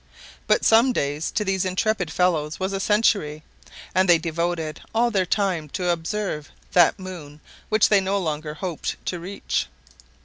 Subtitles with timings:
[0.47, 3.43] But some days to these intrepid fellows was a century;
[3.93, 7.39] and they devoted all their time to observe that moon
[7.69, 9.67] which they no longer hoped to reach.